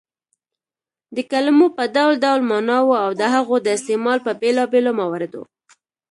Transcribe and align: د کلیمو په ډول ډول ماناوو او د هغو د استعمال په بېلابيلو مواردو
د 1.15 1.17
کلیمو 1.31 1.67
په 1.77 1.83
ډول 1.95 2.13
ډول 2.23 2.41
ماناوو 2.51 2.95
او 3.03 3.09
د 3.19 3.21
هغو 3.35 3.55
د 3.61 3.67
استعمال 3.77 4.17
په 4.25 4.31
بېلابيلو 4.41 4.91
مواردو 4.99 5.41